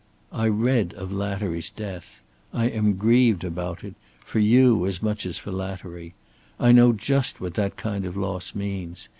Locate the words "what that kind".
7.39-8.03